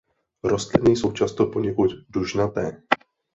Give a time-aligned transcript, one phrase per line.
[0.43, 2.83] Rostliny jsou často poněkud dužnaté.